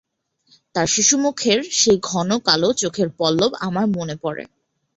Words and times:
তার 0.75 0.87
শিশুমুখের 0.87 1.59
সেই 1.71 1.97
ঘন 2.03 2.29
কালো 2.39 2.69
চোখের 2.73 3.09
পল্লব 3.19 3.51
আমার 3.67 3.85
মনে 3.97 4.15
পড়ে। 4.23 4.43